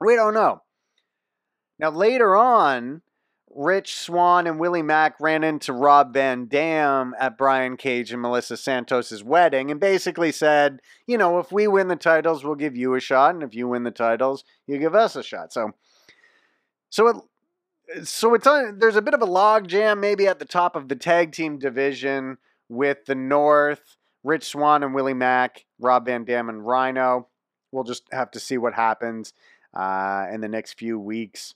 [0.01, 0.63] We don't know.
[1.79, 3.03] Now, later on,
[3.51, 8.57] Rich Swann and Willie Mack ran into Rob Van Dam at Brian Cage and Melissa
[8.57, 12.95] Santos' wedding and basically said, you know, if we win the titles, we'll give you
[12.95, 13.35] a shot.
[13.35, 15.53] And if you win the titles, you give us a shot.
[15.53, 15.73] So
[16.91, 17.17] So it
[18.05, 20.89] so it's on there's a bit of a log jam maybe at the top of
[20.89, 22.37] the tag team division
[22.69, 27.29] with the North, Rich Swann and Willie Mack, Rob Van Dam and Rhino.
[27.73, 29.33] We'll just have to see what happens
[29.75, 31.55] uh, in the next few weeks.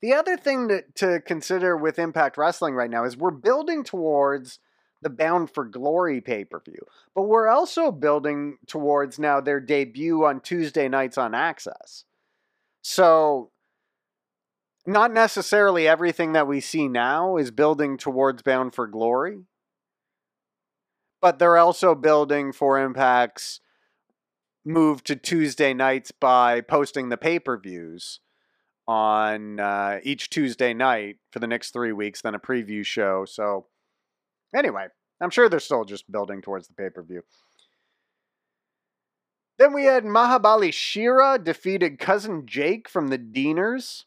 [0.00, 4.58] The other thing to, to consider with Impact Wrestling right now is we're building towards
[5.00, 10.24] the Bound for Glory pay per view, but we're also building towards now their debut
[10.24, 12.04] on Tuesday nights on Access.
[12.82, 13.50] So,
[14.86, 19.42] not necessarily everything that we see now is building towards Bound for Glory,
[21.22, 23.60] but they're also building for Impact's
[24.64, 28.20] move to Tuesday nights by posting the pay per views
[28.86, 33.24] on uh, each Tuesday night for the next three weeks, then a preview show.
[33.24, 33.66] So,
[34.54, 34.88] anyway,
[35.20, 37.22] I'm sure they're still just building towards the pay per view.
[39.58, 44.06] Then we had Mahabali Shera defeated cousin Jake from the Deners.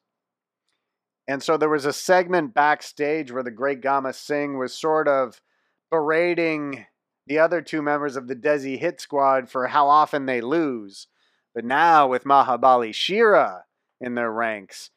[1.27, 5.41] And so there was a segment backstage where the great Gama Singh was sort of
[5.89, 6.85] berating
[7.27, 11.07] the other two members of the Desi Hit Squad for how often they lose.
[11.53, 13.65] But now with Mahabali Shera
[14.01, 14.91] in their ranks.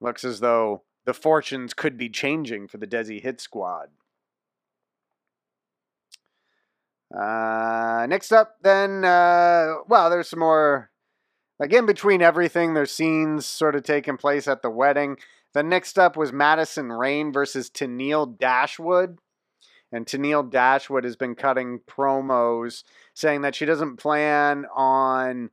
[0.00, 3.88] Looks as though the fortunes could be changing for the Desi Hit Squad.
[7.16, 10.90] Uh, next up, then, uh, well, there's some more,
[11.58, 15.16] like in between everything, there's scenes sort of taking place at the wedding.
[15.52, 19.18] The next up was Madison Rayne versus Tenille Dashwood.
[19.92, 25.50] And Tenille Dashwood has been cutting promos saying that she doesn't plan on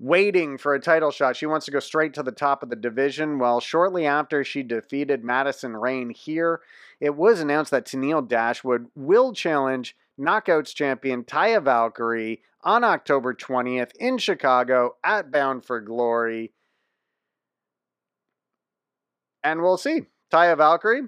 [0.00, 1.36] waiting for a title shot.
[1.36, 3.38] She wants to go straight to the top of the division.
[3.38, 6.60] Well, shortly after she defeated Madison Rayne here,
[7.00, 13.92] it was announced that Tenille Dashwood will challenge Knockouts champion Taya Valkyrie on October 20th
[13.98, 16.52] in Chicago at Bound for Glory.
[19.42, 20.02] And we'll see.
[20.32, 21.02] Taya Valkyrie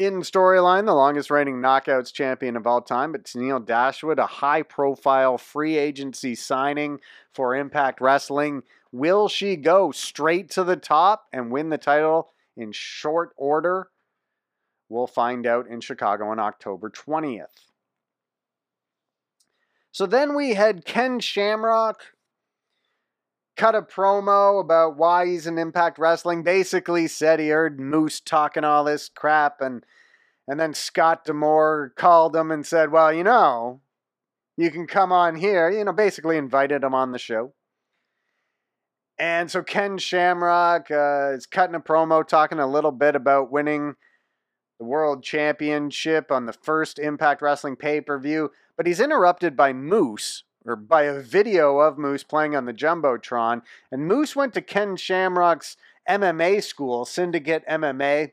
[0.00, 4.62] in storyline, the longest reigning knockouts champion of all time, but Tenille Dashwood, a high
[4.62, 7.00] profile free agency signing
[7.34, 8.62] for Impact Wrestling.
[8.92, 13.90] Will she go straight to the top and win the title in short order?
[14.88, 17.68] We'll find out in Chicago on October 20th.
[19.92, 22.00] So then we had Ken Shamrock
[23.56, 26.42] cut a promo about why he's in Impact Wrestling.
[26.42, 29.84] Basically said he heard Moose talking all this crap and
[30.48, 33.82] and then Scott D'Amore called him and said, "Well, you know,
[34.56, 37.54] you can come on here." You know, basically invited him on the show.
[39.16, 43.94] And so Ken Shamrock uh, is cutting a promo talking a little bit about winning
[44.80, 49.74] the World Championship on the first Impact Wrestling pay per view, but he's interrupted by
[49.74, 53.62] Moose, or by a video of Moose playing on the Jumbotron.
[53.90, 55.76] And Moose went to Ken Shamrock's
[56.08, 58.32] MMA school, Syndicate MMA,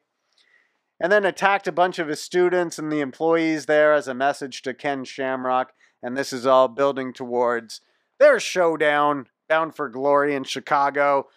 [1.00, 4.62] and then attacked a bunch of his students and the employees there as a message
[4.64, 5.74] to Ken Shamrock.
[6.02, 7.82] And this is all building towards
[8.20, 11.28] their showdown, bound for glory in Chicago.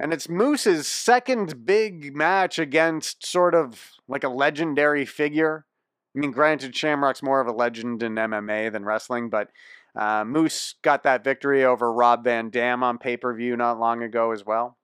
[0.00, 5.66] And it's Moose's second big match against sort of like a legendary figure.
[6.14, 9.50] I mean, granted, Shamrock's more of a legend in MMA than wrestling, but
[9.96, 14.02] uh, Moose got that victory over Rob Van Dam on pay per view not long
[14.02, 14.76] ago as well.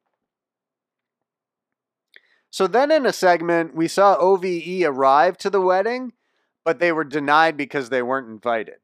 [2.51, 6.13] So then in a segment, we saw OVE arrive to the wedding,
[6.65, 8.79] but they were denied because they weren't invited.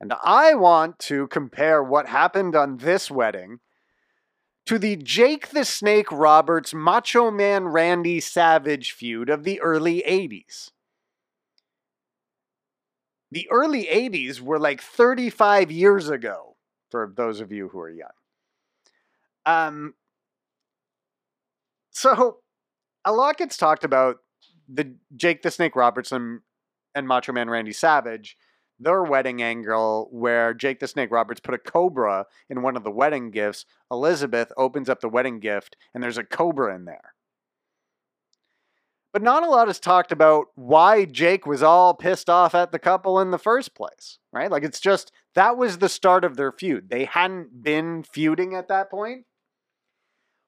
[0.00, 3.60] And I want to compare what happened on this wedding
[4.66, 10.70] to the Jake the Snake Roberts Macho Man Randy Savage feud of the early 80s
[13.32, 16.54] the early 80s were like 35 years ago
[16.90, 18.10] for those of you who are young.
[19.46, 19.94] Um,
[21.90, 22.40] so
[23.06, 24.18] a lot gets talked about
[24.68, 26.42] the Jake the Snake Robertson
[26.94, 28.36] and Macho Man Randy Savage,
[28.78, 32.90] their wedding angle where Jake the Snake Roberts put a cobra in one of the
[32.90, 33.64] wedding gifts.
[33.90, 37.14] Elizabeth opens up the wedding gift and there's a cobra in there.
[39.12, 42.78] But not a lot is talked about why Jake was all pissed off at the
[42.78, 44.50] couple in the first place, right?
[44.50, 46.88] Like it's just that was the start of their feud.
[46.88, 49.26] They hadn't been feuding at that point.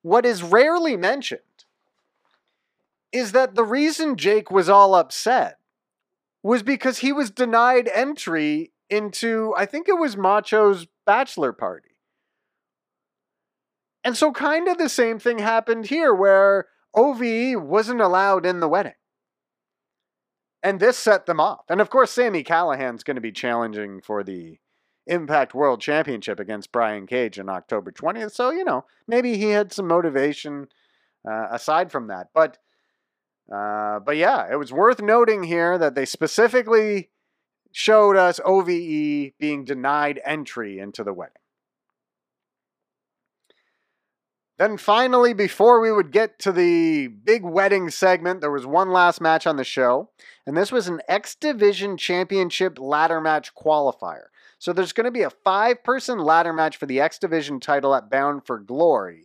[0.01, 1.41] What is rarely mentioned
[3.13, 5.59] is that the reason Jake was all upset
[6.43, 11.97] was because he was denied entry into, I think it was Macho's bachelor party.
[14.03, 18.69] And so, kind of the same thing happened here where OVE wasn't allowed in the
[18.69, 18.95] wedding.
[20.63, 21.65] And this set them off.
[21.69, 24.59] And of course, Sami Callihan's going to be challenging for the
[25.07, 28.33] Impact World Championship against Brian Cage on October 20th.
[28.33, 30.69] So, you know, maybe he had some motivation
[31.29, 32.29] uh, aside from that.
[32.33, 32.59] But
[33.53, 37.11] uh, but yeah, it was worth noting here that they specifically
[37.73, 38.69] showed us OVE
[39.39, 41.35] being denied entry into the wedding.
[44.57, 49.21] Then finally, before we would get to the big wedding segment, there was one last
[49.21, 50.11] match on the show,
[50.47, 54.27] and this was an X Division Championship ladder match qualifier.
[54.61, 57.97] So there's going to be a five person ladder match for the X Division title
[57.97, 59.25] at Bound for Glory.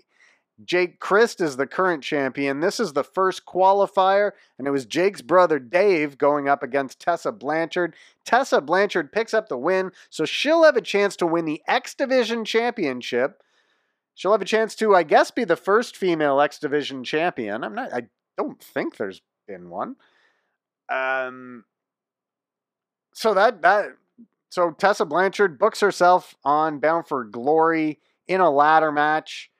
[0.65, 2.59] Jake Crist is the current champion.
[2.59, 7.31] This is the first qualifier, and it was Jake's brother Dave going up against Tessa
[7.31, 7.95] Blanchard.
[8.25, 11.93] Tessa Blanchard picks up the win, so she'll have a chance to win the X
[11.93, 13.41] Division Championship.
[14.19, 17.63] She'll have a chance to, I guess, be the first female X Division champion.
[17.63, 17.93] I'm not.
[17.93, 18.07] I
[18.37, 19.95] don't think there's been one.
[20.89, 21.63] Um.
[23.13, 23.91] So that that
[24.49, 29.51] so Tessa Blanchard books herself on Bound for Glory in a ladder match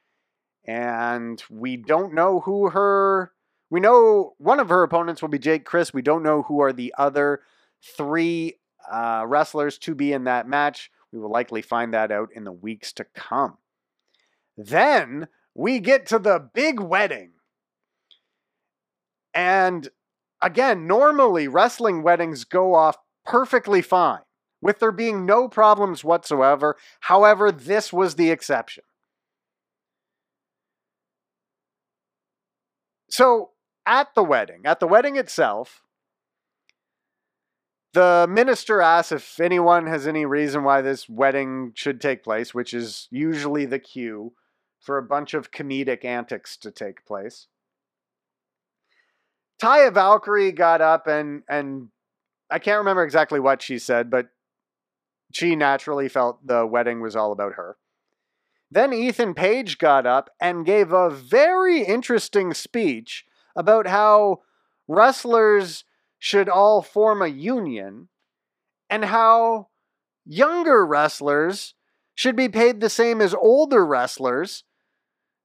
[0.65, 3.31] and we don't know who her.
[3.69, 5.93] We know one of her opponents will be Jake Crist.
[5.93, 7.43] We don't know who are the other
[7.95, 8.59] three
[8.91, 10.91] uh, wrestlers to be in that match.
[11.13, 13.57] We will likely find that out in the weeks to come.
[14.61, 17.31] Then we get to the big wedding.
[19.33, 19.87] And
[20.41, 24.19] again, normally wrestling weddings go off perfectly fine,
[24.61, 26.75] with there being no problems whatsoever.
[26.99, 28.83] However, this was the exception.
[33.09, 33.51] So
[33.85, 35.83] at the wedding, at the wedding itself,
[37.93, 42.73] the minister asks if anyone has any reason why this wedding should take place, which
[42.73, 44.33] is usually the cue
[44.79, 47.47] for a bunch of comedic antics to take place.
[49.61, 51.89] Taya Valkyrie got up and and
[52.49, 54.29] I can't remember exactly what she said, but
[55.31, 57.77] she naturally felt the wedding was all about her.
[58.71, 63.25] Then Ethan Page got up and gave a very interesting speech
[63.55, 64.41] about how
[64.87, 65.83] wrestlers
[66.17, 68.09] should all form a union
[68.89, 69.67] and how
[70.25, 71.73] younger wrestlers
[72.13, 74.63] should be paid the same as older wrestlers,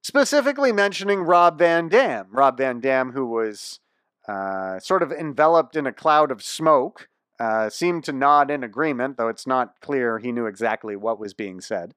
[0.05, 2.27] specifically mentioning Rob Van Dam.
[2.29, 3.79] Rob Van Dam, who was
[4.27, 9.17] uh, sort of enveloped in a cloud of smoke, uh, seemed to nod in agreement,
[9.17, 11.95] though it's not clear he knew exactly what was being said.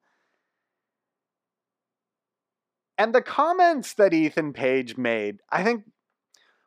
[2.96, 5.84] And the comments that Ethan Page made, I think,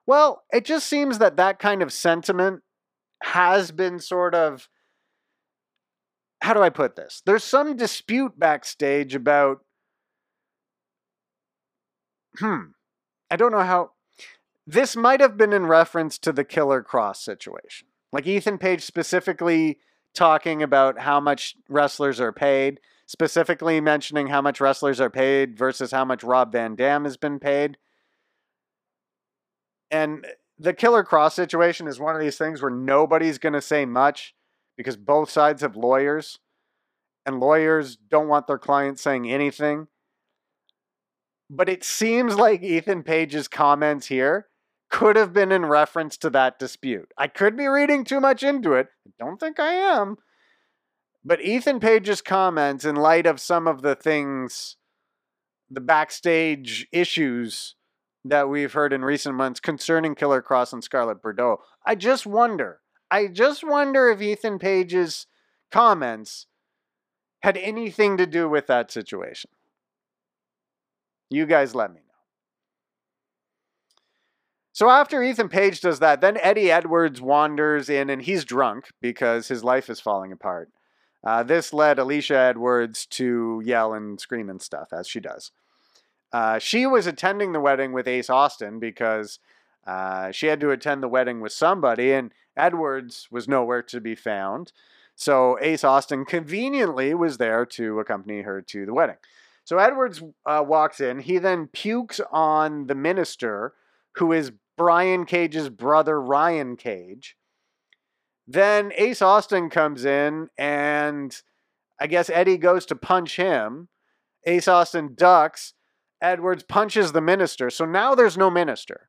[0.06, 2.62] well, it just seems that that kind of sentiment
[3.24, 4.70] has been sort of.
[6.44, 7.24] How do I put this?
[7.26, 9.62] There's some dispute backstage about.
[12.38, 12.72] Hmm.
[13.30, 13.92] I don't know how.
[14.66, 17.88] This might have been in reference to the Killer Kross situation.
[18.12, 19.80] Like Ethan Page specifically
[20.14, 22.80] talking about how much wrestlers are paid
[23.12, 27.40] specifically mentioning how much wrestlers are paid versus how much Rob Van Dam has been
[27.40, 27.78] paid.
[29.92, 30.26] And
[30.58, 34.34] the Killer Kross situation is one of these things where nobody's going to say much
[34.78, 36.40] because both sides have lawyers,
[37.26, 39.88] and lawyers don't want their clients saying anything.
[41.54, 44.48] But it seems like Ethan Page's comments here
[44.90, 47.12] could have been in reference to that dispute.
[47.18, 48.88] I could be reading too much into it.
[49.06, 50.16] I don't think I am.
[51.26, 54.78] But Ethan Page's comments, in light of some of the things,
[55.70, 57.76] the backstage issues
[58.24, 62.80] that we've heard in recent months concerning Killer Kross and Scarlett Bordeaux, I just wonder.
[63.12, 65.28] I just wonder if Ethan Page's
[65.70, 66.48] comments
[67.42, 69.52] had anything to do with that situation.
[71.32, 72.06] You guys let me know.
[74.74, 79.48] So after Ethan Page does that, then Eddie Edwards wanders in and he's drunk because
[79.48, 80.70] his life is falling apart.
[81.24, 85.52] Uh, this led Alisha Edwards to yell and scream and stuff, as she does.
[86.34, 89.40] Uh, she was attending the wedding with Ace Austin because
[89.88, 94.16] uh, she had to attend the wedding with somebody, and Edwards was nowhere to be
[94.16, 94.74] found.
[95.16, 99.18] So Ace Austin conveniently was there to accompany her to the wedding.
[99.72, 101.20] So Edwards uh, walks in.
[101.20, 103.74] He then pukes on the minister,
[104.16, 107.38] who is Brian Cage's brother, Ryan Cage.
[108.46, 111.34] Then Ace Austin comes in, and
[112.02, 113.88] I guess Eddie goes to punch him.
[114.46, 115.74] Ace Austin ducks.
[116.22, 117.70] Edwards punches the minister.
[117.70, 119.08] So now there's no minister.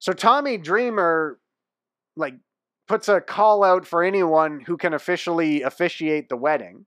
[0.00, 1.38] So Tommy Dreamer,
[2.16, 2.34] like,
[2.88, 6.86] puts a call out for anyone who can officially officiate the wedding.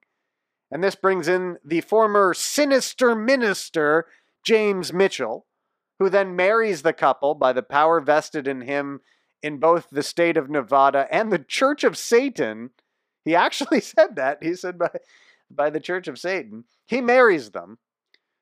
[0.72, 4.08] And this brings in the former sinister minister,
[4.44, 5.46] James Mitchell,
[6.00, 9.02] who then marries the couple by the power vested in him
[9.44, 12.72] in both the state of Nevada and the Church of Satan
[13.26, 14.42] He actually said that.
[14.42, 14.90] He said by,
[15.50, 16.64] by the Church of Satan.
[16.88, 17.78] He marries them.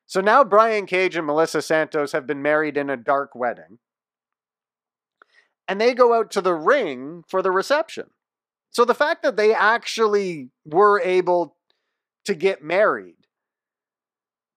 [0.05, 3.79] So now Brian Cage and Melissa Santos have been married in a dark wedding.
[5.67, 8.09] And they go out to the ring for the reception.
[8.71, 11.55] So the fact that they actually were able
[12.29, 13.15] to get married,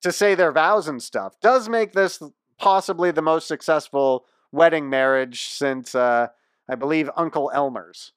[0.03, 2.23] to say their vows and stuff, does make this
[2.59, 6.27] possibly the most successful wedding marriage since, uh,
[6.69, 8.13] I believe, Uncle Elmer's.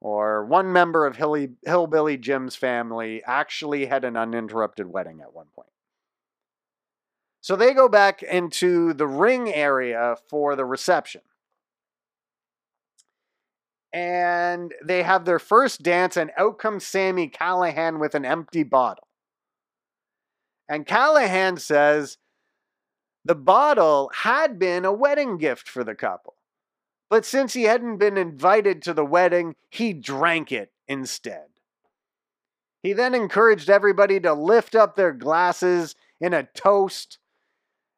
[0.00, 5.46] Or one member of Hilly, Hillbilly Jim's family actually had an uninterrupted wedding at one
[5.54, 5.70] point.
[7.40, 11.20] So they go back into the ring area for the reception
[13.92, 19.08] and they have their first dance, and out comes Sami Callihan with an empty bottle.
[20.68, 22.18] And Callihan says
[23.24, 26.34] the bottle had been a wedding gift for the couple.
[27.10, 31.46] But since he hadn't been invited to the wedding, he drank it instead.
[32.82, 37.18] He then encouraged everybody to lift up their glasses in a toast.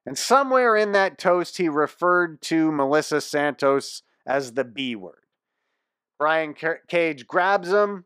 [0.06, 5.19] And somewhere in that toast, he referred to Melissa Santos as the B word.
[6.20, 6.54] Brian
[6.86, 8.04] Cage grabs him.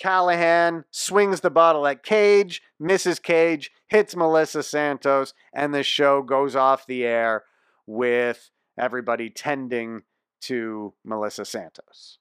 [0.00, 6.54] Callihan swings the bottle at Cage, misses Cage, hits Melissa Santos, and the show goes
[6.54, 7.42] off the air
[7.84, 10.02] with everybody tending
[10.42, 12.18] to Melissa Santos.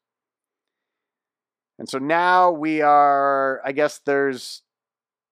[1.78, 4.64] And so now we are, I guess there's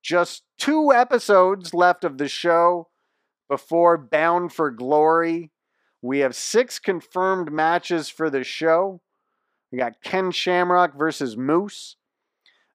[0.03, 2.89] just two episodes left of the show
[3.49, 5.51] before Bound for Glory.
[5.99, 9.01] We have six confirmed matches for the show.
[9.73, 11.95] We got Ken Shamrock versus Moose.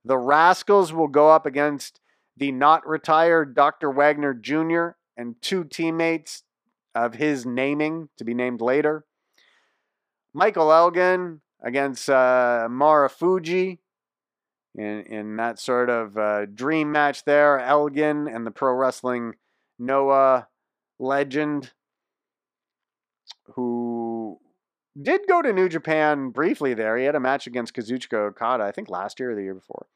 [0.05, 2.01] The Rascalz will go up against
[2.36, 3.92] the not retired Dr.
[3.92, 4.96] Wagner Jr.
[5.16, 6.42] and two teammates
[6.96, 9.05] of his naming to be named later.
[10.34, 13.78] Michael Elgin against uh, Marufuji
[14.74, 17.61] in, in that sort of uh, dream match there.
[17.61, 19.34] Elgin and the pro wrestling
[19.78, 20.49] Noah
[20.99, 21.70] legend
[23.55, 24.40] who
[25.01, 26.96] did go to New Japan briefly there.
[26.96, 29.86] He had a match against Kazuchika Okada, I think last year or the year before.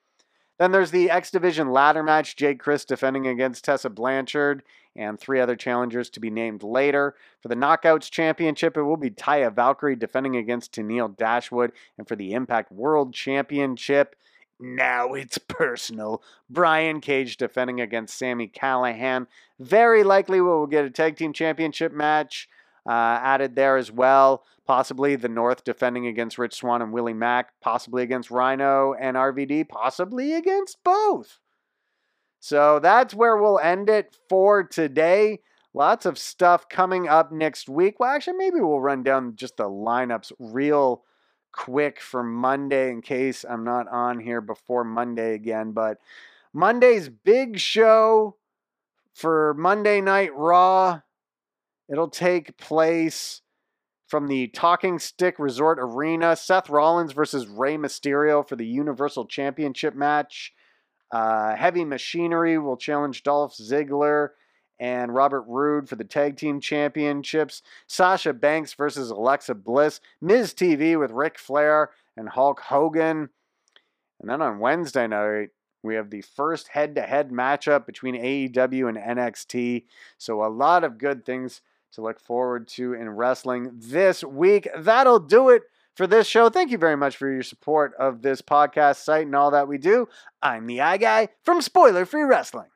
[0.58, 4.62] Then there's the X Division ladder match, Jake Crist defending against Tessa Blanchard
[4.94, 7.16] and three other challengers to be named later.
[7.40, 11.72] For the Knockouts Championship, it will be Taya Valkyrie defending against Tenille Dashwood.
[11.98, 14.14] And for the Impact World Championship,
[14.60, 16.22] now it's personal.
[16.48, 19.26] Brian Cage defending against Sami Callihan.
[19.58, 22.48] Very likely we will get a tag team championship match
[22.86, 22.90] uh,
[23.22, 24.44] added there as well.
[24.66, 29.68] Possibly the North defending against Rich Swann and Willie Mack, possibly against Rhino and RVD,
[29.68, 31.38] possibly against both.
[32.40, 35.40] So that's where we'll end it for today.
[35.74, 37.98] Lots of stuff coming up next week.
[37.98, 41.04] Well, actually, maybe we'll run down just the lineups real
[41.52, 45.72] quick for Monday in case I'm not on here before Monday again.
[45.72, 45.98] But
[46.52, 48.36] Monday's big show
[49.14, 51.00] for Monday Night Raw
[51.88, 53.42] It'll take place
[54.08, 56.36] from the Talking Stick Resort Arena.
[56.36, 60.52] Seth Rollins versus Rey Mysterio for the Universal Championship match.
[61.10, 64.30] Uh, Heavy Machinery will challenge Dolph Ziggler
[64.78, 67.62] and Robert Roode for the Tag Team Championships.
[67.86, 70.00] Sasha Banks versus Alexa Bliss.
[70.20, 73.30] Miz TV with Ric Flair and Hulk Hogan.
[74.20, 75.50] And then on Wednesday night,
[75.82, 79.84] we have the first head to head matchup between AEW and NXT.
[80.18, 81.60] So, a lot of good things
[81.92, 84.68] to look forward to in wrestling this week.
[84.76, 85.62] That'll do it
[85.94, 86.48] for this show.
[86.48, 89.78] Thank you very much for your support of this podcast site and all that we
[89.78, 90.08] do.
[90.42, 92.68] I'm the Eye Guy from Spoiler Free Wrestling.